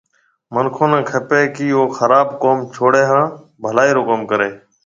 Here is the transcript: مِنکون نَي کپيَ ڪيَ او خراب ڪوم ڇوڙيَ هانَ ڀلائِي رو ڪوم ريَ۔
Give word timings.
مِنکون 0.53 0.89
نَي 0.93 0.99
کپيَ 1.09 1.41
ڪيَ 1.55 1.67
او 1.77 1.83
خراب 1.97 2.27
ڪوم 2.41 2.57
ڇوڙيَ 2.73 3.03
هانَ 3.09 3.23
ڀلائِي 3.63 3.91
رو 3.95 4.01
ڪوم 4.09 4.21
ريَ۔ 4.39 4.49